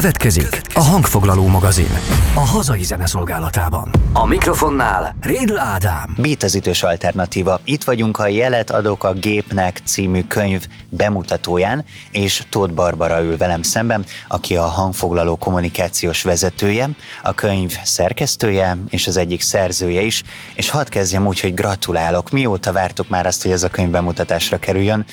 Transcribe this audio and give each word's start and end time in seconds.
Következik 0.00 0.60
a 0.74 0.82
hangfoglaló 0.82 1.46
magazin. 1.46 1.90
A 2.34 2.40
hazai 2.40 2.82
zeneszolgálatában. 2.82 3.90
A 4.12 4.26
mikrofonnál 4.26 5.16
Rédl 5.20 5.58
Ádám. 5.58 6.14
Beat 6.16 6.42
az 6.42 6.54
ütős 6.54 6.82
alternatíva. 6.82 7.60
Itt 7.64 7.84
vagyunk 7.84 8.18
a 8.18 8.26
Jelet 8.26 8.70
adok 8.70 9.04
a 9.04 9.12
gépnek 9.12 9.80
című 9.84 10.22
könyv 10.22 10.66
bemutatóján, 10.88 11.84
és 12.10 12.42
Tóth 12.48 12.72
Barbara 12.72 13.22
ül 13.22 13.36
velem 13.36 13.62
szemben, 13.62 14.04
aki 14.28 14.56
a 14.56 14.62
hangfoglaló 14.62 15.36
kommunikációs 15.36 16.22
vezetője, 16.22 16.90
a 17.22 17.34
könyv 17.34 17.76
szerkesztője, 17.84 18.78
és 18.88 19.06
az 19.06 19.16
egyik 19.16 19.40
szerzője 19.40 20.00
is, 20.00 20.22
és 20.54 20.70
hadd 20.70 20.88
kezdjem 20.88 21.26
úgy, 21.26 21.40
hogy 21.40 21.54
gratulálok. 21.54 22.30
Mióta 22.30 22.72
vártuk 22.72 23.08
már 23.08 23.26
azt, 23.26 23.42
hogy 23.42 23.50
ez 23.52 23.62
a 23.62 23.68
könyv 23.68 23.90
bemutatásra 23.90 24.58
kerüljön? 24.58 25.04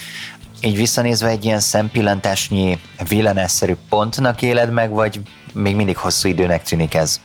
Így 0.63 0.75
visszanézve 0.75 1.27
egy 1.27 1.45
ilyen 1.45 1.59
szempillantásnyi 1.59 2.79
villanásszerű 3.07 3.75
pontnak 3.89 4.41
éled 4.41 4.71
meg, 4.71 4.89
vagy 4.89 5.19
még 5.53 5.75
mindig 5.75 5.97
hosszú 5.97 6.27
időnek 6.27 6.63
tűnik 6.63 6.93
ez? 6.93 7.21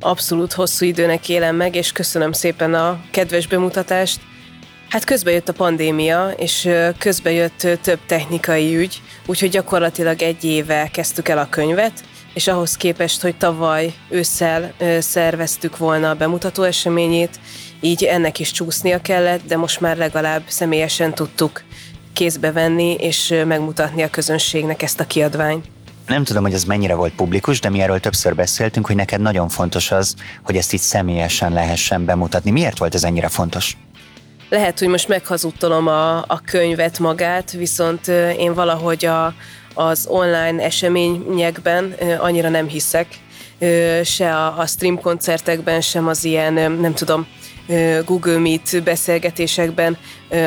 Abszolút 0.00 0.52
hosszú 0.52 0.86
időnek 0.86 1.28
élem 1.28 1.56
meg, 1.56 1.74
és 1.74 1.92
köszönöm 1.92 2.32
szépen 2.32 2.74
a 2.74 3.00
kedves 3.10 3.46
bemutatást. 3.46 4.20
Hát 4.88 5.04
közben 5.04 5.32
jött 5.32 5.48
a 5.48 5.52
pandémia, 5.52 6.30
és 6.30 6.68
közben 6.98 7.32
jött 7.32 7.66
több 7.82 7.98
technikai 8.06 8.76
ügy, 8.76 9.02
úgyhogy 9.26 9.50
gyakorlatilag 9.50 10.22
egy 10.22 10.44
éve 10.44 10.88
kezdtük 10.92 11.28
el 11.28 11.38
a 11.38 11.48
könyvet, 11.48 12.04
és 12.34 12.46
ahhoz 12.46 12.76
képest, 12.76 13.22
hogy 13.22 13.36
tavaly 13.36 13.94
ősszel 14.08 14.74
szerveztük 14.98 15.76
volna 15.76 16.10
a 16.10 16.14
bemutató 16.14 16.62
eseményét, 16.62 17.40
így 17.80 18.04
ennek 18.04 18.38
is 18.38 18.50
csúsznia 18.50 19.00
kellett, 19.00 19.46
de 19.46 19.56
most 19.56 19.80
már 19.80 19.96
legalább 19.96 20.42
személyesen 20.46 21.14
tudtuk 21.14 21.62
kézbe 22.16 22.52
venni 22.52 22.94
és 22.94 23.34
megmutatni 23.46 24.02
a 24.02 24.10
közönségnek 24.10 24.82
ezt 24.82 25.00
a 25.00 25.06
kiadványt. 25.06 25.64
Nem 26.06 26.24
tudom, 26.24 26.42
hogy 26.42 26.52
ez 26.52 26.64
mennyire 26.64 26.94
volt 26.94 27.12
publikus, 27.12 27.60
de 27.60 27.70
mi 27.70 27.80
erről 27.80 28.00
többször 28.00 28.34
beszéltünk, 28.34 28.86
hogy 28.86 28.96
neked 28.96 29.20
nagyon 29.20 29.48
fontos 29.48 29.90
az, 29.90 30.14
hogy 30.42 30.56
ezt 30.56 30.72
itt 30.72 30.80
személyesen 30.80 31.52
lehessen 31.52 32.04
bemutatni. 32.04 32.50
Miért 32.50 32.78
volt 32.78 32.94
ez 32.94 33.04
ennyire 33.04 33.28
fontos? 33.28 33.76
Lehet, 34.48 34.78
hogy 34.78 34.88
most 34.88 35.08
meghazudtolom 35.08 35.86
a, 35.86 36.16
a 36.18 36.40
könyvet 36.44 36.98
magát, 36.98 37.50
viszont 37.50 38.08
én 38.38 38.54
valahogy 38.54 39.04
a, 39.04 39.34
az 39.74 40.06
online 40.08 40.62
eseményekben 40.62 41.94
annyira 42.18 42.48
nem 42.48 42.68
hiszek, 42.68 43.06
se 44.04 44.34
a, 44.36 44.58
a 44.58 44.66
stream 44.66 45.00
koncertekben, 45.00 45.80
sem 45.80 46.08
az 46.08 46.24
ilyen, 46.24 46.52
nem 46.52 46.94
tudom, 46.94 47.26
Google 48.04 48.38
Meet 48.38 48.82
beszélgetésekben 48.84 49.96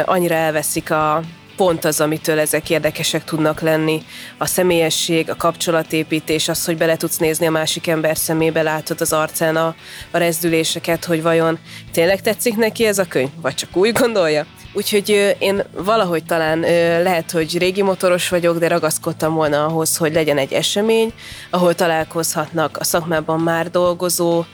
annyira 0.06 0.36
elveszik 0.36 0.92
a, 0.92 1.22
pont 1.60 1.86
az, 1.86 2.02
amitől 2.02 2.40
ezek 2.40 2.70
érdekesek 2.70 3.24
tudnak 3.24 3.62
lenni. 3.62 4.04
A 4.38 4.46
személyesség, 4.46 5.30
a 5.30 5.36
kapcsolatépítés, 5.36 6.48
az, 6.48 6.66
hogy 6.66 6.78
bele 6.78 6.96
tudsz 6.98 7.18
nézni 7.18 7.46
a 7.48 7.52
másik 7.52 7.88
ember 7.88 8.18
szemébe, 8.18 8.62
látod 8.62 9.02
az 9.02 9.14
arcán 9.14 9.56
a, 9.56 9.76
a 10.12 10.18
rezdüléseket, 10.18 11.06
hogy 11.06 11.22
vajon 11.22 11.60
tényleg 11.92 12.22
tetszik 12.22 12.56
neki 12.56 12.86
ez 12.86 12.98
a 12.98 13.06
könyv, 13.06 13.30
vagy 13.42 13.56
csak 13.56 13.76
úgy 13.76 13.92
gondolja. 13.92 14.46
Úgyhogy 14.74 15.36
én 15.40 15.64
valahogy 15.72 16.24
talán 16.24 16.60
lehet, 17.04 17.32
hogy 17.32 17.58
régi 17.58 17.82
motoros 17.82 18.30
vagyok, 18.30 18.58
de 18.58 18.68
ragaszkodtam 18.68 19.34
volna 19.34 19.66
ahhoz, 19.66 19.98
hogy 19.98 20.14
legyen 20.14 20.38
egy 20.38 20.54
esemény, 20.54 21.14
ahol 21.50 21.76
találkozhatnak 21.76 22.78
a 22.78 22.84
szakmában 22.84 23.40
már 23.40 23.70
dolgozó 23.70 24.46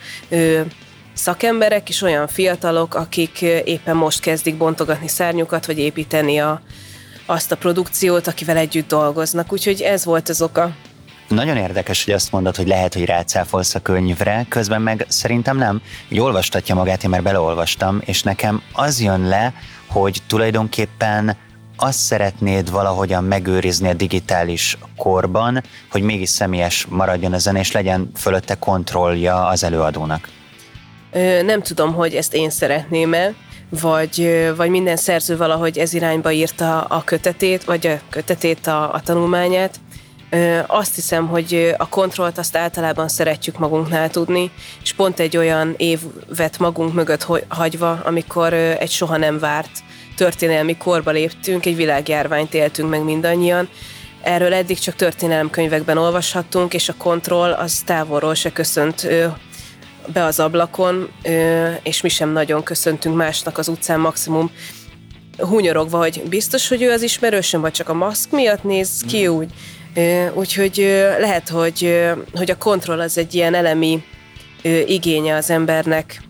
szakemberek 1.14 1.90
és 1.90 2.02
olyan 2.02 2.28
fiatalok, 2.28 2.96
akik 2.96 3.42
éppen 3.42 3.96
most 3.96 4.20
kezdik 4.20 4.58
bontogatni 4.58 5.08
szárnyukat, 5.08 5.66
vagy 5.66 5.80
építeni 5.80 6.38
a, 6.38 6.62
azt 7.26 7.52
a 7.52 7.58
produkciót, 7.58 8.28
akivel 8.28 8.58
együtt 8.58 8.88
dolgoznak. 8.88 9.52
Úgyhogy 9.52 9.82
ez 9.82 10.06
volt 10.06 10.30
az 10.30 10.42
oka. 10.42 10.72
Nagyon 11.28 11.58
érdekes, 11.58 12.06
hogy 12.06 12.14
azt 12.14 12.32
mondod, 12.32 12.56
hogy 12.56 12.68
lehet, 12.68 12.94
hogy 12.94 13.06
rácáfolsz 13.06 13.76
a 13.76 13.80
könyvre, 13.80 14.46
közben 14.50 14.82
meg 14.82 15.06
szerintem 15.08 15.58
nem. 15.58 15.82
Így 16.10 16.20
olvastatja 16.20 16.76
magát, 16.76 17.04
én 17.04 17.10
már 17.10 17.24
beleolvastam, 17.24 18.02
és 18.06 18.24
nekem 18.24 18.62
az 18.74 19.02
jön 19.02 19.28
le, 19.28 19.54
hogy 19.88 20.22
tulajdonképpen 20.28 21.38
azt 21.78 22.00
szeretnéd 22.00 22.72
valahogyan 22.72 23.24
megőrizni 23.24 23.90
a 23.90 23.94
digitális 23.94 24.78
korban, 24.98 25.64
hogy 25.92 26.02
mégis 26.02 26.30
személyes 26.30 26.86
maradjon 26.90 27.34
a 27.34 27.38
zene, 27.38 27.60
és 27.60 27.72
legyen 27.72 28.12
fölötte 28.16 28.56
kontrollja 28.56 29.46
az 29.46 29.64
előadónak. 29.64 30.30
Ö, 31.12 31.42
nem 31.44 31.62
tudom, 31.62 31.94
hogy 31.94 32.14
ezt 32.14 32.34
én 32.34 32.50
szeretném-e, 32.50 33.34
vagy, 33.70 34.50
vagy 34.56 34.70
minden 34.70 34.96
szerző 34.96 35.38
valahogy 35.38 35.78
ez 35.78 35.94
irányba 35.94 36.32
írta 36.32 36.82
a 36.82 37.04
kötetét, 37.04 37.64
vagy 37.64 37.88
a 37.88 38.00
kötetét, 38.10 38.68
a, 38.68 38.94
a 38.94 39.02
tanulmányát. 39.02 39.80
Azt 40.68 40.96
hiszem, 40.96 41.28
hogy 41.28 41.74
a 41.78 41.90
kontrollt 41.90 42.38
azt 42.38 42.58
általában 42.58 43.08
szeretjük 43.08 43.58
magunknál 43.58 44.10
tudni, 44.10 44.52
és 44.84 44.94
pont 44.94 45.20
egy 45.20 45.38
olyan 45.38 45.74
évet 45.78 46.60
magunk 46.60 46.94
mögött 46.94 47.28
hagyva, 47.48 48.02
amikor 48.04 48.54
egy 48.54 48.92
soha 48.92 49.18
nem 49.18 49.40
várt 49.40 49.72
történelmi 50.16 50.78
korba 50.78 51.12
léptünk, 51.12 51.66
egy 51.66 51.76
világjárványt 51.76 52.54
éltünk 52.54 52.90
meg 52.90 53.04
mindannyian, 53.04 53.70
Erről 54.26 54.54
eddig 54.54 54.80
csak 54.80 54.96
történelemkönyvekben 54.96 55.98
olvashattunk, 55.98 56.74
és 56.74 56.90
a 56.90 56.96
kontroll 56.98 57.52
az 57.52 57.82
távolról 57.86 58.34
se 58.34 58.52
köszönt 58.52 59.08
be 60.14 60.24
az 60.24 60.40
ablakon, 60.40 61.10
és 61.84 62.02
mi 62.02 62.10
sem 62.10 62.30
nagyon 62.30 62.64
köszöntünk 62.64 63.16
másnak 63.16 63.58
az 63.58 63.68
utcán, 63.68 64.00
maximum 64.00 64.52
hunyorogva, 65.38 65.98
hogy 65.98 66.24
biztos, 66.30 66.68
hogy 66.68 66.82
ő 66.82 66.92
az 66.92 67.02
ismerősöm, 67.02 67.62
vagy 67.62 67.72
csak 67.72 67.90
a 67.90 67.94
maszk 67.94 68.32
miatt 68.32 68.64
néz 68.64 69.04
ki 69.08 69.28
úgy. 69.28 69.50
Úgyhogy 70.34 70.76
lehet, 71.20 71.50
hogy, 71.50 72.06
hogy 72.34 72.52
a 72.52 72.58
kontroll 72.58 73.00
az 73.00 73.18
egy 73.18 73.34
ilyen 73.34 73.54
elemi 73.54 74.04
igénye 74.86 75.36
az 75.36 75.50
embernek, 75.50 76.22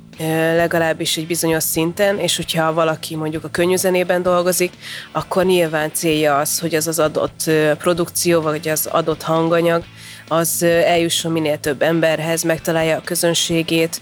legalábbis 0.55 1.17
egy 1.17 1.27
bizonyos 1.27 1.63
szinten, 1.63 2.19
és 2.19 2.35
hogyha 2.35 2.73
valaki 2.73 3.15
mondjuk 3.15 3.43
a 3.43 3.49
könnyűzenében 3.49 4.21
dolgozik, 4.21 4.73
akkor 5.11 5.45
nyilván 5.45 5.93
célja 5.93 6.37
az, 6.37 6.59
hogy 6.59 6.75
az 6.75 6.87
az 6.87 6.99
adott 6.99 7.51
produkció, 7.77 8.41
vagy 8.41 8.67
az 8.67 8.85
adott 8.85 9.21
hanganyag, 9.21 9.83
az 10.27 10.63
eljusson 10.63 11.31
minél 11.31 11.59
több 11.59 11.81
emberhez, 11.81 12.43
megtalálja 12.43 12.97
a 12.97 13.01
közönségét, 13.01 14.01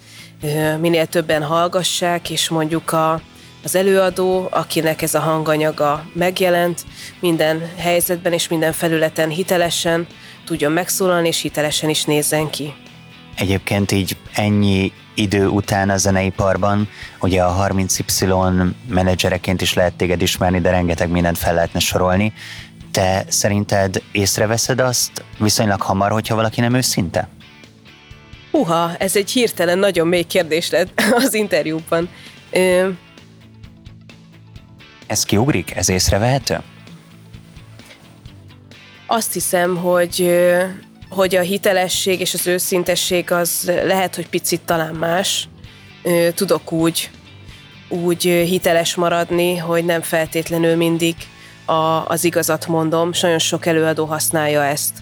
minél 0.79 1.05
többen 1.05 1.43
hallgassák, 1.43 2.29
és 2.29 2.49
mondjuk 2.49 2.91
a, 2.91 3.21
az 3.63 3.75
előadó, 3.75 4.47
akinek 4.51 5.01
ez 5.01 5.13
a 5.13 5.19
hanganyaga 5.19 6.05
megjelent, 6.13 6.85
minden 7.19 7.71
helyzetben 7.77 8.33
és 8.33 8.47
minden 8.47 8.71
felületen 8.71 9.29
hitelesen 9.29 10.07
tudjon 10.45 10.71
megszólalni, 10.71 11.27
és 11.27 11.41
hitelesen 11.41 11.89
is 11.89 12.03
nézzen 12.03 12.49
ki. 12.49 12.73
Egyébként 13.35 13.91
így 13.91 14.17
ennyi 14.33 14.91
idő 15.13 15.47
után 15.47 15.89
a 15.89 15.97
zeneiparban, 15.97 16.89
ugye 17.21 17.43
a 17.43 17.67
30Y 17.67 18.71
menedzsereként 18.87 19.61
is 19.61 19.73
lehet 19.73 19.93
téged 19.93 20.21
ismerni, 20.21 20.61
de 20.61 20.69
rengeteg 20.69 21.09
mindent 21.09 21.37
fel 21.37 21.53
lehetne 21.53 21.79
sorolni. 21.79 22.33
Te 22.91 23.25
szerinted 23.27 24.01
észreveszed 24.11 24.79
azt 24.79 25.23
viszonylag 25.37 25.81
hamar, 25.81 26.11
hogyha 26.11 26.35
valaki 26.35 26.61
nem 26.61 26.73
őszinte? 26.73 27.27
Uha, 28.51 28.95
ez 28.97 29.15
egy 29.15 29.31
hirtelen 29.31 29.77
nagyon 29.77 30.07
mély 30.07 30.23
kérdés 30.23 30.69
lett 30.69 31.01
az 31.25 31.33
interjúban. 31.33 32.09
Ö... 32.51 32.89
Ez 35.07 35.23
kiugrik? 35.23 35.75
Ez 35.75 35.89
észrevehető? 35.89 36.61
Azt 39.07 39.33
hiszem, 39.33 39.77
hogy 39.77 40.29
hogy 41.15 41.35
a 41.35 41.41
hitelesség 41.41 42.19
és 42.19 42.33
az 42.33 42.47
őszintesség 42.47 43.31
az 43.31 43.71
lehet, 43.85 44.15
hogy 44.15 44.29
picit 44.29 44.61
talán 44.61 44.95
más. 44.95 45.47
Tudok 46.35 46.71
úgy, 46.71 47.09
úgy 47.89 48.21
hiteles 48.23 48.95
maradni, 48.95 49.57
hogy 49.57 49.85
nem 49.85 50.01
feltétlenül 50.01 50.75
mindig 50.75 51.15
a, 51.65 52.05
az 52.07 52.23
igazat 52.23 52.67
mondom. 52.67 53.09
Nagyon 53.21 53.39
sok 53.39 53.65
előadó 53.65 54.05
használja 54.05 54.63
ezt 54.63 54.93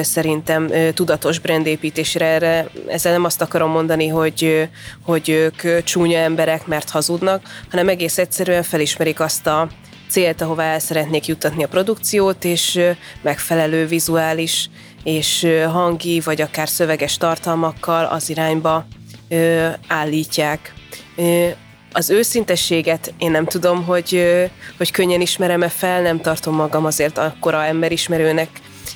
szerintem 0.00 0.70
tudatos 0.94 1.38
brandépítésre 1.38 2.26
erre. 2.26 2.68
Ezzel 2.88 3.12
nem 3.12 3.24
azt 3.24 3.40
akarom 3.40 3.70
mondani, 3.70 4.08
hogy, 4.08 4.68
hogy 5.02 5.28
ők 5.28 5.82
csúnya 5.84 6.18
emberek, 6.18 6.66
mert 6.66 6.90
hazudnak, 6.90 7.42
hanem 7.70 7.88
egész 7.88 8.18
egyszerűen 8.18 8.62
felismerik 8.62 9.20
azt 9.20 9.46
a 9.46 9.68
célt, 10.08 10.40
ahová 10.40 10.72
el 10.72 10.78
szeretnék 10.78 11.26
juttatni 11.26 11.64
a 11.64 11.68
produkciót, 11.68 12.44
és 12.44 12.80
megfelelő 13.22 13.86
vizuális 13.86 14.70
és 15.04 15.46
hangi, 15.72 16.20
vagy 16.20 16.40
akár 16.40 16.68
szöveges 16.68 17.16
tartalmakkal 17.16 18.04
az 18.04 18.30
irányba 18.30 18.86
ö, 19.28 19.68
állítják. 19.88 20.74
Ö, 21.16 21.48
az 21.92 22.10
őszintességet 22.10 23.14
én 23.18 23.30
nem 23.30 23.44
tudom, 23.44 23.84
hogy, 23.84 24.14
ö, 24.14 24.44
hogy 24.76 24.90
könnyen 24.90 25.20
ismerem-e 25.20 25.68
fel, 25.68 26.02
nem 26.02 26.20
tartom 26.20 26.54
magam 26.54 26.84
azért 26.84 27.18
akkora 27.18 27.64
emberismerőnek 27.64 28.48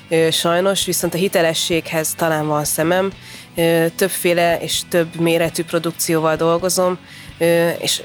ö, 0.08 0.30
sajnos, 0.30 0.84
viszont 0.84 1.14
a 1.14 1.18
hitelességhez 1.18 2.14
talán 2.14 2.46
van 2.46 2.64
szemem. 2.64 3.12
Ö, 3.54 3.86
többféle 3.96 4.58
és 4.60 4.80
több 4.88 5.20
méretű 5.20 5.64
produkcióval 5.64 6.36
dolgozom, 6.36 6.98
ö, 7.38 7.68
és 7.68 8.02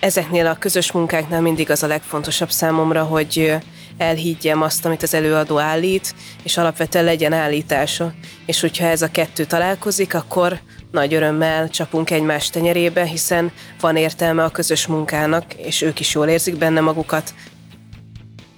ezeknél 0.00 0.46
a 0.46 0.54
közös 0.58 0.92
munkáknál 0.92 1.40
mindig 1.40 1.70
az 1.70 1.82
a 1.82 1.86
legfontosabb 1.86 2.50
számomra, 2.50 3.02
hogy 3.02 3.56
elhiggyem 3.98 4.62
azt, 4.62 4.84
amit 4.84 5.02
az 5.02 5.14
előadó 5.14 5.58
állít, 5.58 6.14
és 6.42 6.56
alapvetően 6.56 7.04
legyen 7.04 7.32
állítása. 7.32 8.12
És 8.46 8.60
hogyha 8.60 8.86
ez 8.86 9.02
a 9.02 9.10
kettő 9.10 9.44
találkozik, 9.44 10.14
akkor 10.14 10.60
nagy 10.90 11.14
örömmel 11.14 11.68
csapunk 11.68 12.10
egymás 12.10 12.50
tenyerébe, 12.50 13.04
hiszen 13.04 13.52
van 13.80 13.96
értelme 13.96 14.44
a 14.44 14.50
közös 14.50 14.86
munkának, 14.86 15.54
és 15.54 15.82
ők 15.82 16.00
is 16.00 16.14
jól 16.14 16.28
érzik 16.28 16.56
benne 16.56 16.80
magukat, 16.80 17.34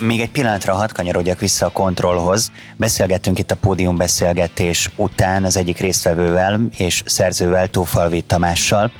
még 0.00 0.20
egy 0.20 0.30
pillanatra 0.30 0.74
hadd 0.74 0.92
kanyarodjak 0.92 1.40
vissza 1.40 1.66
a 1.66 1.70
kontrollhoz. 1.70 2.52
Beszélgettünk 2.76 3.38
itt 3.38 3.50
a 3.50 3.56
pódium 3.56 3.96
beszélgetés 3.96 4.90
után 4.96 5.44
az 5.44 5.56
egyik 5.56 5.78
résztvevővel 5.78 6.60
és 6.76 7.02
szerzővel, 7.06 7.68
Tófalvi 7.68 8.20
Tamással, 8.20 8.92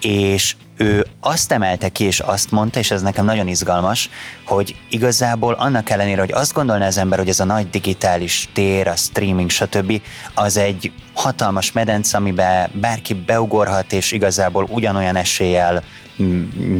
és 0.00 0.56
ő 0.78 1.06
azt 1.20 1.52
emelte 1.52 1.88
ki, 1.88 2.04
és 2.04 2.20
azt 2.20 2.50
mondta, 2.50 2.78
és 2.78 2.90
ez 2.90 3.02
nekem 3.02 3.24
nagyon 3.24 3.48
izgalmas, 3.48 4.10
hogy 4.46 4.76
igazából 4.90 5.52
annak 5.52 5.90
ellenére, 5.90 6.20
hogy 6.20 6.32
azt 6.32 6.52
gondolná 6.52 6.86
az 6.86 6.98
ember, 6.98 7.18
hogy 7.18 7.28
ez 7.28 7.40
a 7.40 7.44
nagy 7.44 7.70
digitális 7.70 8.48
tér, 8.52 8.88
a 8.88 8.96
streaming, 8.96 9.50
stb., 9.50 10.00
az 10.34 10.56
egy 10.56 10.92
hatalmas 11.14 11.72
medence, 11.72 12.16
amiben 12.16 12.70
bárki 12.72 13.14
beugorhat, 13.14 13.92
és 13.92 14.12
igazából 14.12 14.66
ugyanolyan 14.70 15.16
eséllyel 15.16 15.82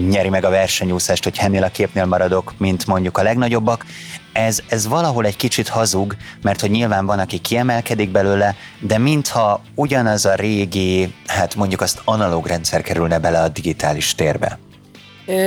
nyeri 0.09 0.29
meg 0.29 0.45
a 0.45 0.51
versenyúszást, 0.51 1.25
hogy 1.25 1.37
ennél 1.39 1.63
a 1.63 1.69
képnél 1.69 2.05
maradok, 2.05 2.55
mint 2.59 2.87
mondjuk 2.87 3.19
a 3.19 3.23
legnagyobbak. 3.23 3.85
Ez, 4.33 4.61
ez 4.69 4.87
valahol 4.87 5.27
egy 5.27 5.37
kicsit 5.37 5.69
hazug, 5.69 6.17
mert 6.43 6.61
hogy 6.61 6.71
nyilván 6.71 7.07
van, 7.07 7.19
aki 7.19 7.39
kiemelkedik 7.39 8.11
belőle, 8.11 8.55
de 8.81 8.99
mintha 8.99 9.63
ugyanaz 9.75 10.25
a 10.25 10.35
régi, 10.35 11.15
hát 11.27 11.55
mondjuk 11.55 11.81
azt 11.81 12.01
analóg 12.05 12.47
rendszer 12.47 12.83
kerülne 12.83 13.19
bele 13.19 13.41
a 13.41 13.49
digitális 13.49 14.15
térbe. 14.15 14.59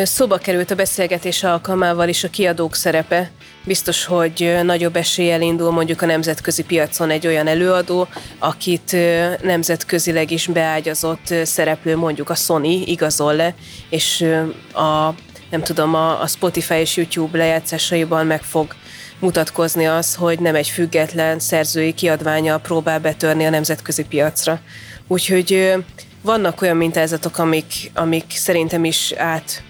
Szóba 0.03 0.37
került 0.37 0.71
a 0.71 0.75
beszélgetés 0.75 1.43
alkalmával 1.43 2.09
is 2.09 2.23
a 2.23 2.29
kiadók 2.29 2.75
szerepe. 2.75 3.31
Biztos, 3.63 4.05
hogy 4.05 4.59
nagyobb 4.63 4.95
eséllyel 4.95 5.41
indul 5.41 5.71
mondjuk 5.71 6.01
a 6.01 6.05
nemzetközi 6.05 6.63
piacon 6.63 7.09
egy 7.09 7.27
olyan 7.27 7.47
előadó, 7.47 8.07
akit 8.39 8.95
nemzetközileg 9.41 10.31
is 10.31 10.47
beágyazott 10.47 11.33
szereplő, 11.43 11.97
mondjuk 11.97 12.29
a 12.29 12.35
Sony 12.35 12.83
igazol 12.85 13.35
le, 13.35 13.53
és 13.89 14.25
a, 14.73 15.13
nem 15.51 15.61
tudom, 15.63 15.95
a, 15.95 16.21
a 16.21 16.27
Spotify 16.27 16.73
és 16.73 16.97
YouTube 16.97 17.37
lejátszásaiban 17.37 18.25
meg 18.25 18.43
fog 18.43 18.75
mutatkozni 19.19 19.85
az, 19.87 20.15
hogy 20.15 20.39
nem 20.39 20.55
egy 20.55 20.67
független 20.67 21.39
szerzői 21.39 21.93
kiadványa 21.93 22.57
próbál 22.57 22.99
betörni 22.99 23.45
a 23.45 23.49
nemzetközi 23.49 24.03
piacra. 24.03 24.59
Úgyhogy 25.07 25.73
vannak 26.21 26.61
olyan 26.61 26.77
mintázatok, 26.77 27.37
amik, 27.37 27.91
amik 27.93 28.25
szerintem 28.29 28.85
is 28.85 29.11
át 29.11 29.63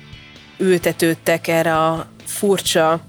ültetődtek 0.58 1.48
erre 1.48 1.78
a 1.78 2.08
furcsa 2.26 3.02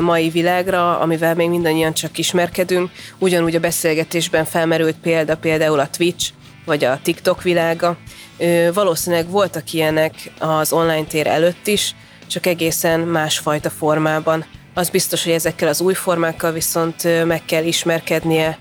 mai 0.00 0.28
világra, 0.28 0.98
amivel 0.98 1.34
még 1.34 1.48
mindannyian 1.48 1.94
csak 1.94 2.18
ismerkedünk. 2.18 2.90
Ugyanúgy 3.18 3.54
a 3.54 3.60
beszélgetésben 3.60 4.44
felmerült 4.44 4.96
példa 4.96 5.36
például 5.36 5.80
a 5.80 5.90
Twitch, 5.90 6.32
vagy 6.64 6.84
a 6.84 7.00
TikTok 7.02 7.42
világa. 7.42 7.96
Valószínűleg 8.74 9.30
voltak 9.30 9.72
ilyenek 9.72 10.32
az 10.38 10.72
online 10.72 11.04
tér 11.04 11.26
előtt 11.26 11.66
is, 11.66 11.94
csak 12.26 12.46
egészen 12.46 13.00
másfajta 13.00 13.70
formában. 13.70 14.44
Az 14.74 14.90
biztos, 14.90 15.24
hogy 15.24 15.32
ezekkel 15.32 15.68
az 15.68 15.80
új 15.80 15.94
formákkal 15.94 16.52
viszont 16.52 17.24
meg 17.26 17.44
kell 17.44 17.64
ismerkednie 17.64 18.58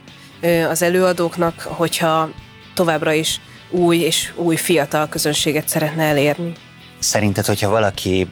az 0.69 0.81
előadóknak, 0.81 1.61
hogyha 1.61 2.29
továbbra 2.73 3.13
is 3.13 3.41
új 3.69 3.97
és 3.97 4.31
új 4.35 4.55
fiatal 4.55 5.09
közönséget 5.09 5.67
szeretne 5.67 6.03
elérni. 6.03 6.53
Szerinted, 6.99 7.45
hogyha 7.45 7.69
valaki 7.69 8.27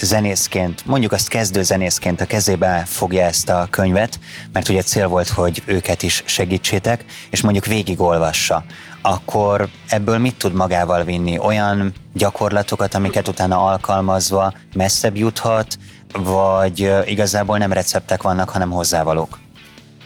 zenészként, 0.00 0.86
mondjuk 0.86 1.12
azt 1.12 1.28
kezdő 1.28 1.62
zenészként 1.62 2.20
a 2.20 2.26
kezébe 2.26 2.82
fogja 2.86 3.24
ezt 3.24 3.48
a 3.48 3.66
könyvet, 3.70 4.18
mert 4.52 4.68
ugye 4.68 4.82
cél 4.82 5.08
volt, 5.08 5.28
hogy 5.28 5.62
őket 5.66 6.02
is 6.02 6.22
segítsétek, 6.26 7.04
és 7.30 7.40
mondjuk 7.40 7.66
végigolvassa, 7.66 8.64
akkor 9.02 9.68
ebből 9.88 10.18
mit 10.18 10.36
tud 10.36 10.52
magával 10.52 11.04
vinni? 11.04 11.38
Olyan 11.38 11.92
gyakorlatokat, 12.14 12.94
amiket 12.94 13.28
utána 13.28 13.64
alkalmazva 13.64 14.52
messzebb 14.74 15.16
juthat, 15.16 15.78
vagy 16.12 16.90
igazából 17.06 17.58
nem 17.58 17.72
receptek 17.72 18.22
vannak, 18.22 18.48
hanem 18.48 18.70
hozzávalók? 18.70 19.38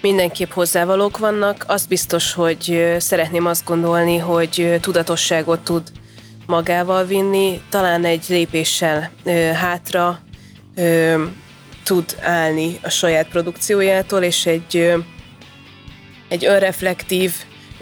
Mindenképp 0.00 0.50
hozzávalók 0.50 1.18
vannak. 1.18 1.64
Az 1.68 1.86
biztos, 1.86 2.32
hogy 2.32 2.94
szeretném 2.98 3.46
azt 3.46 3.64
gondolni, 3.64 4.18
hogy 4.18 4.78
tudatosságot 4.80 5.60
tud 5.60 5.82
magával 6.46 7.04
vinni, 7.04 7.60
talán 7.68 8.04
egy 8.04 8.24
lépéssel 8.28 9.10
ö, 9.24 9.30
hátra 9.30 10.20
ö, 10.74 11.24
tud 11.84 12.16
állni 12.20 12.78
a 12.82 12.88
saját 12.88 13.28
produkciójától, 13.28 14.22
és 14.22 14.46
egy, 14.46 14.76
ö, 14.76 14.98
egy 16.28 16.44
önreflektív, 16.44 17.34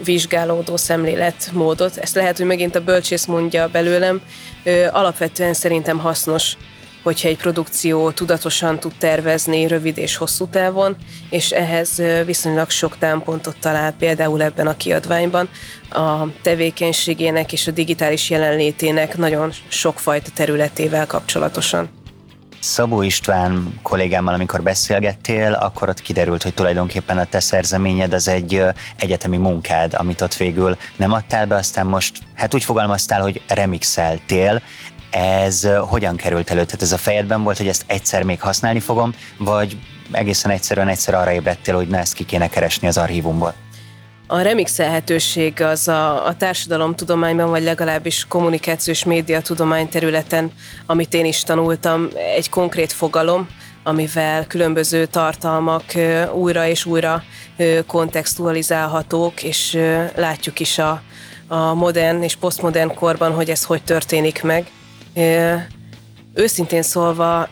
vizsgálódó 0.03 0.77
szemléletmódot. 0.77 1.97
Ezt 1.97 2.15
lehet, 2.15 2.37
hogy 2.37 2.45
megint 2.45 2.75
a 2.75 2.83
bölcsész 2.83 3.25
mondja 3.25 3.67
belőlem. 3.67 4.21
Ö, 4.63 4.87
alapvetően 4.91 5.53
szerintem 5.53 5.99
hasznos 5.99 6.57
hogyha 7.03 7.27
egy 7.27 7.37
produkció 7.37 8.11
tudatosan 8.11 8.79
tud 8.79 8.93
tervezni 8.97 9.67
rövid 9.67 9.97
és 9.97 10.15
hosszú 10.15 10.47
távon, 10.47 10.95
és 11.29 11.51
ehhez 11.51 12.01
viszonylag 12.25 12.69
sok 12.69 12.97
támpontot 12.97 13.57
talál 13.59 13.91
például 13.91 14.41
ebben 14.41 14.67
a 14.67 14.77
kiadványban. 14.77 15.49
A 15.89 16.41
tevékenységének 16.41 17.53
és 17.53 17.67
a 17.67 17.71
digitális 17.71 18.29
jelenlétének 18.29 19.17
nagyon 19.17 19.51
sokfajta 19.67 20.29
területével 20.33 21.07
kapcsolatosan. 21.07 21.89
Szabó 22.59 23.01
István 23.01 23.79
kollégámmal, 23.81 24.33
amikor 24.33 24.61
beszélgettél, 24.61 25.53
akkor 25.53 25.89
ott 25.89 26.01
kiderült, 26.01 26.43
hogy 26.43 26.53
tulajdonképpen 26.53 27.17
a 27.17 27.25
te 27.25 27.39
szerzeményed 27.39 28.13
az 28.13 28.27
egy 28.27 28.63
egyetemi 28.97 29.37
munkád, 29.37 29.93
amit 29.93 30.21
ott 30.21 30.35
végül 30.35 30.77
nem 30.95 31.11
adtál 31.11 31.45
be, 31.45 31.55
aztán 31.55 31.85
most, 31.85 32.19
hát 32.35 32.53
úgy 32.53 32.63
fogalmaztál, 32.63 33.21
hogy 33.21 33.41
remixeltél. 33.47 34.61
Ez 35.11 35.67
hogyan 35.79 36.15
került 36.15 36.49
elő? 36.49 36.65
Tehát 36.65 36.81
ez 36.81 36.91
a 36.91 36.97
fejedben 36.97 37.43
volt, 37.43 37.57
hogy 37.57 37.67
ezt 37.67 37.83
egyszer 37.87 38.23
még 38.23 38.41
használni 38.41 38.79
fogom, 38.79 39.13
vagy 39.37 39.77
egészen 40.11 40.51
egyszerűen 40.51 40.87
egyszer 40.87 41.13
arra 41.13 41.31
ébredtél, 41.31 41.75
hogy 41.75 41.87
ne 41.87 41.97
ezt 41.97 42.13
ki 42.13 42.25
kéne 42.25 42.47
keresni 42.47 42.87
az 42.87 42.97
archívumból? 42.97 43.53
A 44.27 44.41
remixelhetőség 44.41 45.61
az 45.61 45.87
a, 45.87 46.25
a 46.25 46.35
társadalomtudományban, 46.35 47.49
vagy 47.49 47.63
legalábbis 47.63 48.25
kommunikációs 48.27 49.03
média 49.03 49.41
tudomány 49.41 49.89
területen, 49.89 50.51
amit 50.85 51.13
én 51.13 51.25
is 51.25 51.43
tanultam, 51.43 52.07
egy 52.35 52.49
konkrét 52.49 52.91
fogalom, 52.91 53.47
amivel 53.83 54.47
különböző 54.47 55.05
tartalmak 55.05 55.83
újra 56.33 56.67
és 56.67 56.85
újra 56.85 57.23
kontextualizálhatók, 57.87 59.43
és 59.43 59.77
látjuk 60.15 60.59
is 60.59 60.77
a, 60.77 61.01
a 61.47 61.73
modern 61.73 62.21
és 62.21 62.35
posztmodern 62.35 62.93
korban, 62.93 63.33
hogy 63.33 63.49
ez 63.49 63.63
hogy 63.63 63.83
történik 63.83 64.43
meg. 64.43 64.71
Őszintén 66.33 66.81
szólva 66.81 67.47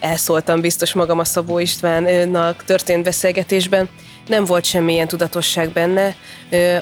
elszóltam 0.00 0.60
biztos 0.60 0.92
magam 0.92 1.18
a 1.18 1.24
Szabó 1.24 1.58
Istvánnak 1.58 2.64
történt 2.64 3.04
beszélgetésben, 3.04 3.88
nem 4.26 4.44
volt 4.44 4.64
semmilyen 4.64 5.08
tudatosság 5.08 5.70
benne. 5.70 6.14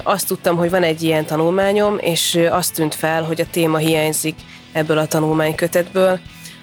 Azt 0.03 0.27
tudtam, 0.27 0.55
hogy 0.57 0.69
van 0.69 0.83
egy 0.83 1.03
ilyen 1.03 1.25
tanulmányom, 1.25 1.97
és 1.99 2.39
azt 2.49 2.73
tűnt 2.73 2.95
fel, 2.95 3.23
hogy 3.23 3.41
a 3.41 3.47
téma 3.51 3.77
hiányzik 3.77 4.35
ebből 4.71 4.97
a 4.97 5.07
tanulmánykötetből. 5.07 6.19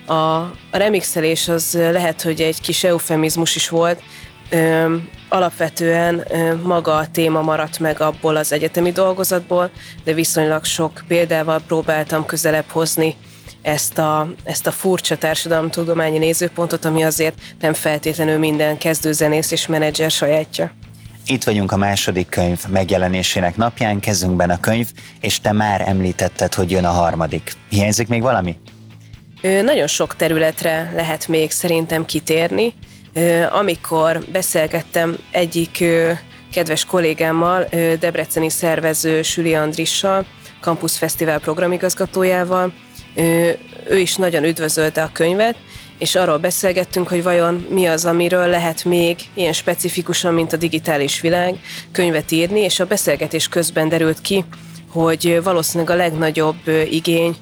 A, 0.07 0.13
a 0.13 0.53
remixelés 0.71 1.49
az 1.49 1.79
lehet, 1.93 2.23
hogy 2.23 2.41
egy 2.41 2.61
kis 2.61 2.85
eufemizmus 2.85 3.57
is 3.57 3.69
volt, 3.69 4.03
alapvetően 5.29 6.25
maga 6.63 6.95
a 6.95 7.11
téma 7.11 7.43
maradt 7.43 7.79
meg 7.79 8.01
abból 8.01 8.37
az 8.37 8.53
egyetemi 8.53 8.93
dolgozatból, 8.93 9.71
de 10.05 10.13
viszonylag 10.13 10.65
sok 10.65 11.05
példával 11.09 11.61
próbáltam 11.67 12.27
közelebb 12.27 12.69
hozni 12.69 13.17
ezt 13.65 13.99
a, 13.99 14.29
ezt 14.45 14.67
a 14.67 14.71
furcsa 14.71 15.17
társadalomtudományi 15.17 16.19
nézőpontot, 16.19 16.85
ami 16.85 17.05
azért 17.05 17.41
nem 17.61 17.73
feltétlenül 17.73 18.39
minden 18.39 18.79
kezdőzenész 18.79 19.51
és 19.51 19.67
menedzser 19.67 20.11
sajátja. 20.11 20.73
Itt 21.27 21.45
vagyunk 21.45 21.73
a 21.73 21.77
második 21.77 22.29
könyv 22.29 22.61
megjelenésének 22.69 23.57
napján, 23.57 24.01
kezünkben 24.01 24.51
a 24.51 24.61
könyv, 24.61 24.89
és 25.21 25.41
te 25.41 25.53
már 25.53 25.89
említetted, 25.89 26.55
hogy 26.55 26.71
jön 26.71 26.85
a 26.85 26.91
harmadik. 26.91 27.53
Hiányzik 27.69 28.09
még 28.09 28.23
valami? 28.23 28.57
Nagyon 29.43 29.87
sok 29.87 30.17
területre 30.17 30.93
lehet 30.95 31.29
még 31.29 31.51
szerintem 31.51 32.05
kitérni. 32.05 32.75
Amikor 33.51 34.25
beszélgettem 34.33 35.17
egyik 35.31 35.85
kedves 36.53 36.85
kollégámmal, 36.85 37.69
debreceni 37.99 38.51
szervező 38.51 39.23
Süli 39.23 39.55
Andrissal, 39.55 40.27
Campus 40.61 40.99
Fesztivál 40.99 41.41
programigazgatójával, 41.41 42.73
ő 43.89 43.99
is 43.99 44.17
nagyon 44.17 44.45
üdvözölte 44.45 45.03
a 45.03 45.11
könyvet, 45.13 45.57
és 45.99 46.15
arról 46.15 46.39
beszélgettünk, 46.39 47.09
hogy 47.09 47.23
vajon 47.23 47.67
mi 47.71 47.87
az, 47.87 48.05
amiről 48.05 48.47
lehet 48.47 48.85
még 48.85 49.19
ilyen 49.35 49.53
specifikusan, 49.53 50.35
mint 50.35 50.53
a 50.53 50.57
digitális 50.57 51.21
világ 51.21 51.55
könyvet 51.93 52.31
írni, 52.31 52.61
és 52.61 52.81
a 52.81 52.87
beszélgetés 52.87 53.49
közben 53.49 53.89
derült 53.89 54.21
ki, 54.21 54.45
hogy 54.89 55.41
valószínűleg 55.43 55.91
a 55.95 55.97
legnagyobb 55.97 56.69
igény 56.91 57.37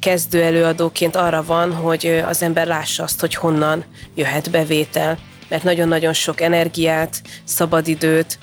kezdő 0.00 0.42
előadóként 0.42 1.16
arra 1.16 1.44
van, 1.44 1.72
hogy 1.72 2.22
az 2.26 2.42
ember 2.42 2.66
lássa 2.66 3.02
azt, 3.02 3.20
hogy 3.20 3.34
honnan 3.34 3.84
jöhet 4.14 4.50
bevétel, 4.50 5.18
mert 5.48 5.62
nagyon-nagyon 5.62 6.12
sok 6.12 6.40
energiát, 6.40 7.22
szabadidőt 7.44 8.38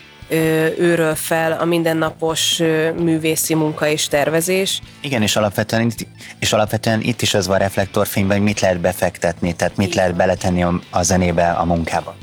őről 0.80 1.16
fel 1.16 1.52
a 1.52 1.66
mindennapos 1.66 2.62
művészi 3.00 3.56
munka 3.56 3.88
és 3.88 4.08
tervezés. 4.08 4.82
Igen, 5.02 5.22
és 5.22 5.36
alapvetően, 5.36 5.92
és 6.40 6.54
alapvetően 6.54 7.02
itt 7.02 7.22
is 7.22 7.34
az 7.34 7.48
van 7.48 7.58
reflektorfényben, 7.58 8.38
hogy 8.38 8.46
mit 8.46 8.60
lehet 8.60 8.80
befektetni, 8.80 9.56
tehát 9.56 9.78
mit 9.78 9.96
lehet 9.96 10.16
beletenni 10.16 10.64
a 10.90 11.02
zenébe, 11.02 11.50
a 11.50 11.66
munkába. 11.66 12.16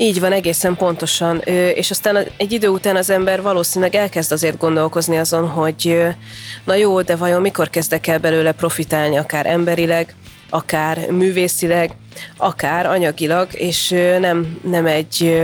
Így 0.00 0.20
van, 0.20 0.32
egészen 0.32 0.76
pontosan. 0.76 1.40
És 1.74 1.90
aztán 1.90 2.18
egy 2.36 2.52
idő 2.52 2.68
után 2.68 2.96
az 2.96 3.10
ember 3.10 3.42
valószínűleg 3.42 3.94
elkezd 3.94 4.32
azért 4.32 4.58
gondolkozni 4.58 5.18
azon, 5.18 5.48
hogy 5.48 6.06
na 6.64 6.74
jó, 6.74 7.02
de 7.02 7.16
vajon 7.16 7.40
mikor 7.40 7.70
kezdek 7.70 8.06
el 8.06 8.18
belőle 8.18 8.52
profitálni, 8.52 9.16
akár 9.16 9.46
emberileg, 9.46 10.14
akár 10.50 11.10
művészileg, 11.10 11.90
akár 12.36 12.86
anyagilag, 12.86 13.48
és 13.52 13.88
nem, 14.20 14.58
nem 14.62 14.86
egy 14.86 15.42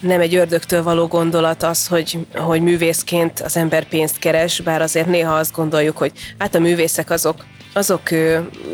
nem 0.00 0.20
egy 0.20 0.34
ördögtől 0.34 0.82
való 0.82 1.06
gondolat 1.06 1.62
az, 1.62 1.86
hogy, 1.86 2.18
hogy 2.34 2.62
művészként 2.62 3.40
az 3.40 3.56
ember 3.56 3.84
pénzt 3.84 4.18
keres, 4.18 4.60
bár 4.60 4.82
azért 4.82 5.06
néha 5.06 5.34
azt 5.34 5.52
gondoljuk, 5.52 5.96
hogy 5.96 6.12
hát 6.38 6.54
a 6.54 6.58
művészek 6.58 7.10
azok 7.10 7.44
azok 7.72 8.02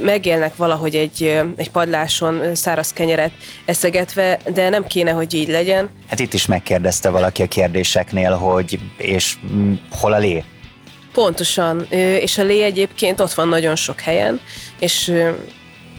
megélnek 0.02 0.56
valahogy 0.56 0.94
egy, 0.94 1.42
egy 1.56 1.70
padláson 1.70 2.54
száraz 2.54 2.92
kenyeret 2.92 3.32
eszegetve, 3.64 4.38
de 4.52 4.68
nem 4.68 4.86
kéne, 4.86 5.10
hogy 5.10 5.34
így 5.34 5.48
legyen. 5.48 5.90
Hát 6.08 6.20
itt 6.20 6.32
is 6.32 6.46
megkérdezte 6.46 7.08
valaki 7.08 7.42
a 7.42 7.46
kérdéseknél, 7.46 8.32
hogy 8.32 8.78
és 8.96 9.36
hol 9.90 10.12
a 10.12 10.18
lé? 10.18 10.44
Pontosan, 11.12 11.86
és 12.20 12.38
a 12.38 12.42
lé 12.42 12.62
egyébként 12.62 13.20
ott 13.20 13.32
van 13.32 13.48
nagyon 13.48 13.76
sok 13.76 14.00
helyen, 14.00 14.40
és 14.78 15.12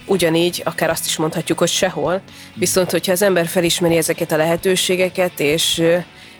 ugyanígy, 0.06 0.62
akár 0.66 0.90
azt 0.90 1.06
is 1.06 1.18
mondhatjuk, 1.18 1.60
hogy 1.60 1.70
sehol. 1.70 2.22
Viszont, 2.54 2.92
hogyha 2.92 3.12
az 3.12 3.22
ember 3.22 3.48
felismeri 3.48 3.98
ezeket 3.98 4.32
a 4.32 4.38
lehetőségeket, 4.38 5.40
és 5.40 5.84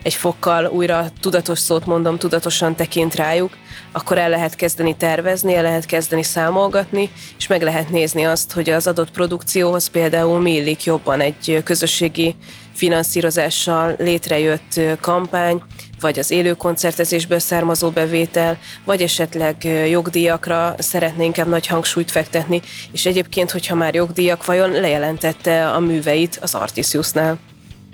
egy 0.06 0.14
fokkal 0.14 0.66
újra 0.66 1.08
tudatos 1.20 1.60
szót 1.60 1.86
mondom, 1.86 2.18
tudatosan 2.18 2.76
tekint 2.76 3.16
rájuk, 3.16 3.58
akkor 3.92 4.18
el 4.18 4.30
lehet 4.30 4.56
kezdeni 4.56 4.96
tervezni, 4.96 5.56
el 5.56 5.64
lehet 5.64 5.86
kezdeni 5.86 6.24
számolgatni, 6.24 7.10
és 7.38 7.48
meg 7.48 7.62
lehet 7.62 7.90
nézni 7.90 8.24
azt, 8.24 8.52
hogy 8.52 8.70
az 8.70 8.88
adott 8.88 9.12
produkcióhoz 9.12 9.88
például 9.88 10.40
mi 10.40 10.54
illik 10.54 10.84
jobban 10.84 11.22
egy 11.22 11.62
közösségi 11.64 12.36
finanszírozással 12.76 13.96
létrejött 13.98 14.80
kampány, 15.02 15.62
vagy 16.00 16.20
az 16.20 16.32
élő 16.32 16.54
koncertezésből 16.54 17.40
származó 17.40 17.90
bevétel, 17.90 18.58
vagy 18.84 19.02
esetleg 19.02 19.64
jogdíjakra 19.90 20.76
szeretne 20.78 21.24
inkább 21.24 21.48
nagy 21.48 21.68
hangsúlyt 21.68 22.12
fektetni, 22.12 22.62
és 22.92 23.06
egyébként, 23.06 23.52
hogyha 23.52 23.76
már 23.76 23.94
jogdíjak, 23.94 24.46
vajon 24.46 24.72
lejelentette 24.72 25.70
a 25.70 25.80
műveit 25.80 26.40
az 26.42 26.56
Artisiusnál. 26.56 27.38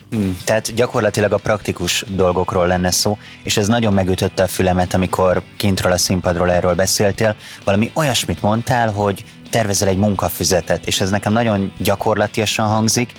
Hmm, 0.09 0.37
tehát 0.45 0.73
gyakorlatilag 0.73 1.31
a 1.31 1.37
praktikus 1.37 2.05
dolgokról 2.07 2.67
lenne 2.67 2.91
szó, 2.91 3.17
és 3.43 3.57
ez 3.57 3.67
nagyon 3.67 3.93
megütötte 3.93 4.43
a 4.43 4.47
fülemet, 4.47 4.93
amikor 4.93 5.41
kintről 5.57 5.91
a 5.91 5.97
színpadról 5.97 6.51
erről 6.51 6.75
beszéltél. 6.75 7.35
Valami 7.63 7.91
olyasmit 7.93 8.41
mondtál, 8.41 8.91
hogy 8.91 9.23
tervezel 9.49 9.87
egy 9.87 9.97
munkafüzetet, 9.97 10.85
és 10.85 11.01
ez 11.01 11.09
nekem 11.09 11.33
nagyon 11.33 11.73
gyakorlatiasan 11.77 12.67
hangzik, 12.67 13.11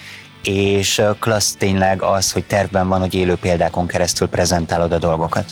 és 0.45 1.03
klassz 1.19 1.55
tényleg 1.55 2.03
az, 2.03 2.33
hogy 2.33 2.45
tervben 2.45 2.89
van, 2.89 3.01
hogy 3.01 3.15
élő 3.15 3.35
példákon 3.35 3.87
keresztül 3.87 4.29
prezentálod 4.29 4.93
a 4.93 4.99
dolgokat. 4.99 5.45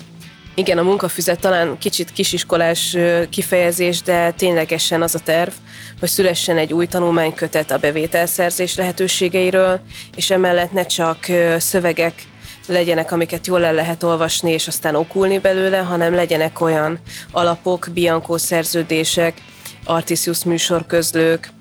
Igen, 0.55 0.79
a 0.79 0.83
munkafüzet 0.83 1.41
talán 1.41 1.79
kicsit 1.79 2.13
kisiskolás 2.13 2.97
kifejezés, 3.31 4.03
de 4.03 4.31
ténylegesen 4.31 5.03
az 5.03 5.15
a 5.15 5.19
terv, 5.19 5.53
hogy 6.01 6.09
szülessen 6.09 6.59
egy 6.59 6.73
új 6.73 6.87
tanulmánykötet 6.87 7.71
a 7.71 7.79
bevételszerzés 7.79 8.77
lehetőségeiről, 8.77 9.81
és 10.17 10.31
emellett 10.31 10.73
ne 10.73 10.87
csak 10.87 11.27
szövegek 11.59 12.15
legyenek, 12.67 13.13
amiket 13.13 13.47
jól 13.47 13.65
el 13.65 13.75
lehet 13.75 14.03
olvasni, 14.03 14.51
és 14.51 14.67
aztán 14.67 14.95
okulni 14.95 15.39
belőle, 15.39 15.79
hanem 15.79 16.15
legyenek 16.15 16.61
olyan 16.61 16.99
alapok, 17.33 17.89
Bianco 17.93 18.39
szerződések, 18.39 19.43
Artisius 19.85 20.45
műsorközlők, 20.45 21.53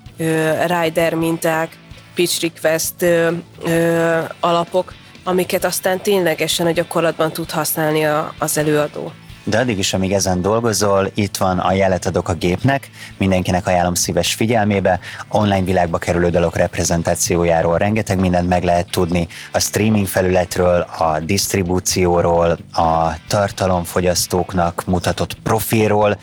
Rider 0.67 1.13
minták, 1.13 1.77
pitch 2.19 2.41
request 2.41 3.01
ö, 3.01 3.31
ö, 3.65 4.19
alapok, 4.39 4.93
amiket 5.23 5.65
aztán 5.65 6.01
ténylegesen 6.01 6.65
a 6.65 6.71
gyakorlatban 6.71 7.31
tud 7.31 7.51
használni 7.51 8.05
a, 8.05 8.33
az 8.39 8.57
előadó. 8.57 9.11
De 9.43 9.57
addig 9.57 9.77
is, 9.77 9.93
amíg 9.93 10.11
ezen 10.11 10.41
dolgozol, 10.41 11.11
itt 11.13 11.37
van 11.37 11.59
a 11.59 11.73
jelet 11.73 12.05
adok 12.05 12.29
a 12.29 12.33
gépnek, 12.33 12.89
mindenkinek 13.17 13.67
ajánlom 13.67 13.93
szíves 13.93 14.33
figyelmébe, 14.33 14.99
online 15.29 15.61
világba 15.61 15.97
kerülő 15.97 16.29
dalok 16.29 16.55
reprezentációjáról 16.55 17.77
rengeteg 17.77 18.19
mindent 18.19 18.49
meg 18.49 18.63
lehet 18.63 18.91
tudni, 18.91 19.27
a 19.51 19.59
streaming 19.59 20.07
felületről, 20.07 20.81
a 20.81 21.19
disztribúcióról, 21.19 22.57
a 22.73 23.13
tartalomfogyasztóknak 23.27 24.83
mutatott 24.85 25.33
profilról, 25.43 26.17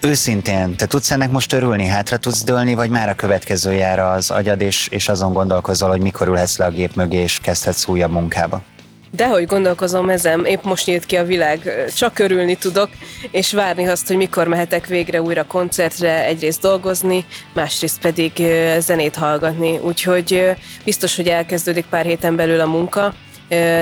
Őszintén, 0.00 0.76
te 0.76 0.86
tudsz 0.86 1.10
ennek 1.10 1.30
most 1.30 1.52
örülni, 1.52 1.86
hátra 1.86 2.16
tudsz 2.16 2.44
dőlni, 2.44 2.74
vagy 2.74 2.90
már 2.90 3.08
a 3.08 3.14
következőjára 3.14 4.10
az 4.10 4.30
agyad, 4.30 4.60
és, 4.60 4.88
és 4.90 5.08
azon 5.08 5.32
gondolkozol, 5.32 5.88
hogy 5.88 6.00
mikor 6.00 6.28
ülhetsz 6.28 6.58
le 6.58 6.64
a 6.64 6.70
gép 6.70 6.94
mögé, 6.94 7.16
és 7.16 7.38
kezdhetsz 7.42 7.88
újabb 7.88 8.10
munkába? 8.10 8.62
Dehogy 9.10 9.46
gondolkozom 9.46 10.08
ezen, 10.08 10.44
épp 10.44 10.62
most 10.62 10.86
nyílt 10.86 11.04
ki 11.04 11.16
a 11.16 11.24
világ, 11.24 11.84
csak 11.96 12.18
örülni 12.18 12.54
tudok, 12.54 12.88
és 13.30 13.52
várni 13.52 13.86
azt, 13.86 14.06
hogy 14.06 14.16
mikor 14.16 14.48
mehetek 14.48 14.86
végre 14.86 15.22
újra 15.22 15.44
koncertre, 15.44 16.24
egyrészt 16.24 16.60
dolgozni, 16.60 17.24
másrészt 17.54 18.00
pedig 18.00 18.32
zenét 18.78 19.14
hallgatni. 19.14 19.78
Úgyhogy 19.78 20.56
biztos, 20.84 21.16
hogy 21.16 21.28
elkezdődik 21.28 21.84
pár 21.84 22.04
héten 22.04 22.36
belül 22.36 22.60
a 22.60 22.66
munka, 22.66 23.14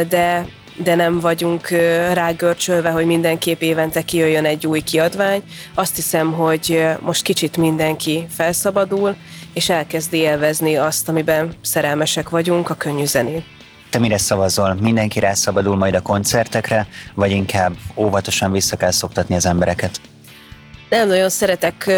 de 0.09 0.47
de 0.77 0.95
nem 0.95 1.21
vagyunk 1.21 1.69
rágörcsölve, 2.13 2.91
hogy 2.91 3.07
mindenképp 3.07 3.61
évente 3.61 4.03
kijöjjön 4.03 4.45
egy 4.45 4.67
új 4.67 4.81
kiadvány. 4.81 5.43
Azt 5.75 5.97
hiszem, 5.97 6.33
hogy 6.33 6.85
most 7.01 7.23
kicsit 7.23 7.57
mindenki 7.57 8.27
felszabadul, 8.31 9.17
és 9.53 9.69
elkezdi 9.69 10.17
élvezni 10.17 10.77
azt, 10.77 11.09
amiben 11.09 11.55
szerelmesek 11.61 12.29
vagyunk, 12.29 12.71
a 12.71 12.75
könnyű 12.75 13.05
zenét. 13.05 13.45
Te 13.91 13.99
mire 13.99 14.19
szavazol? 14.19 14.75
Mindenki 14.81 15.21
rászabadul 15.21 15.77
majd 15.77 15.95
a 15.95 16.01
koncertekre, 16.01 16.87
vagy 17.15 17.31
inkább 17.31 17.73
óvatosan 17.97 18.53
vissza 18.53 18.77
kell 18.77 18.91
szoktatni 18.91 19.35
az 19.35 19.47
embereket? 19.47 20.01
Nem 20.89 21.09
nagyon 21.09 21.29
szeretek 21.29 21.91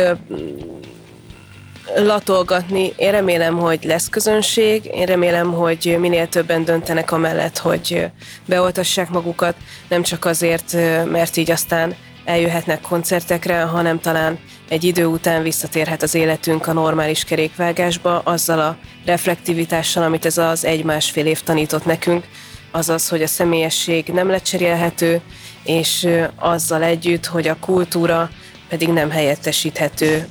latolgatni. 2.04 2.92
Én 2.96 3.10
remélem, 3.10 3.58
hogy 3.58 3.84
lesz 3.84 4.08
közönség, 4.08 4.84
én 4.84 5.06
remélem, 5.06 5.52
hogy 5.52 5.96
minél 6.00 6.28
többen 6.28 6.64
döntenek 6.64 7.12
amellett, 7.12 7.58
hogy 7.58 8.06
beoltassák 8.46 9.10
magukat, 9.10 9.54
nem 9.88 10.02
csak 10.02 10.24
azért, 10.24 10.72
mert 11.04 11.36
így 11.36 11.50
aztán 11.50 11.94
eljöhetnek 12.24 12.80
koncertekre, 12.80 13.60
hanem 13.60 14.00
talán 14.00 14.38
egy 14.68 14.84
idő 14.84 15.06
után 15.06 15.42
visszatérhet 15.42 16.02
az 16.02 16.14
életünk 16.14 16.66
a 16.66 16.72
normális 16.72 17.24
kerékvágásba, 17.24 18.18
azzal 18.18 18.60
a 18.60 18.76
reflektivitással, 19.04 20.02
amit 20.02 20.26
ez 20.26 20.38
az 20.38 20.64
egy-másfél 20.64 21.26
év 21.26 21.42
tanított 21.42 21.84
nekünk, 21.84 22.24
azaz, 22.70 23.08
hogy 23.08 23.22
a 23.22 23.26
személyesség 23.26 24.06
nem 24.06 24.28
lecserélhető, 24.30 25.20
és 25.64 26.08
azzal 26.36 26.82
együtt, 26.82 27.26
hogy 27.26 27.48
a 27.48 27.56
kultúra 27.60 28.30
pedig 28.68 28.88
nem 28.88 29.10
helyettesíthető 29.10 30.28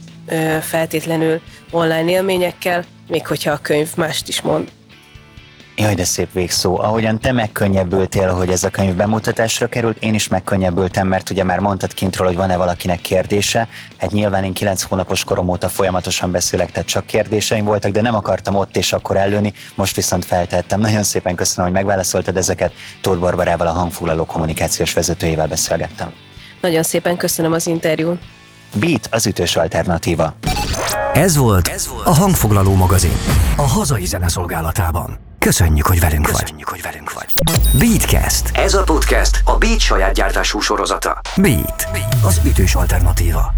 feltétlenül 0.62 1.41
online 1.72 2.10
élményekkel, 2.10 2.84
még 3.08 3.27
hogyha 3.27 3.51
a 3.51 3.60
könyv 3.62 3.89
mást 3.96 4.27
is 4.27 4.41
mond. 4.41 4.72
Jaj, 5.77 5.96
de 5.96 6.03
szép 6.03 6.34
végszó. 6.34 6.79
Ahogyan 6.79 7.20
te 7.20 7.32
megkönnyebbültél, 7.32 8.34
hogy 8.34 8.50
ez 8.50 8.63
a 8.63 8.70
könyv 8.70 8.96
bemutatásra 8.96 9.67
került, 9.67 10.03
én 10.03 10.13
is 10.13 10.27
megkönnyebbültem, 10.27 11.08
mert 11.08 11.29
ugye 11.29 11.44
már 11.44 11.60
mondtad 11.60 11.94
kintről, 11.94 12.27
hogy 12.27 12.36
van-e 12.36 12.58
valakinek 12.58 13.01
kérdése. 13.01 13.67
Hát 13.98 14.12
nyilván 14.12 14.44
én 14.44 14.53
kilenc 14.53 14.82
hónapos 14.82 15.24
korom 15.24 15.50
óta 15.50 15.70
folyamatosan 15.70 16.32
beszélek, 16.32 16.72
tehát 16.72 16.88
csak 16.88 17.05
kérdéseim 17.05 17.65
voltak, 17.65 17.91
de 17.91 18.01
nem 18.01 18.15
akartam 18.15 18.55
ott 18.55 18.77
és 18.77 18.94
akkor 18.94 19.17
előni, 19.17 19.53
most 19.75 19.96
viszont 19.96 20.25
feltettem. 20.25 20.79
Nagyon 20.79 21.03
szépen 21.03 21.36
köszönöm, 21.36 21.72
hogy 21.72 21.79
megválaszoltad 21.79 22.38
ezeket. 22.38 22.74
Tóth 23.01 23.20
Barbarával, 23.20 23.67
a 23.67 23.72
hangfoglaló 23.72 24.25
kommunikációs 24.25 24.94
vezetőjével 24.94 25.48
beszélgettem. 25.48 26.13
Nagyon 26.62 26.84
szépen 26.84 27.17
köszönöm 27.17 27.51
az 27.51 27.67
interjút. 27.67 28.20
Beat 28.79 29.08
az 29.12 29.25
ütős 29.25 29.55
alternatíva. 29.55 30.34
Ez 31.13 31.36
volt, 31.38 31.67
Ez 31.67 31.88
volt 31.88 32.08
a 32.08 32.13
hangfoglaló 32.13 32.74
magazin. 32.75 33.17
A 33.55 33.62
hazai 33.62 34.05
zene 34.05 34.27
szolgálatában. 34.27 35.17
Köszönjük, 35.39 35.86
hogy 35.86 36.00
velünk 36.00 36.25
Köszönjük, 36.25 36.70
vagy. 36.70 36.82
hogy 36.82 36.91
velünk 36.91 37.13
vagy. 37.13 37.34
Beatcast. 37.79 38.50
Ez 38.53 38.74
a 38.74 38.84
podcast 38.84 39.41
a 39.46 39.58
Beat 39.58 39.79
saját 39.79 40.13
gyártású 40.13 40.60
sorozata. 40.60 41.22
Beat. 41.36 41.88
Beat. 41.91 42.15
Az 42.25 42.41
ütős 42.46 42.75
alternatíva. 42.75 43.53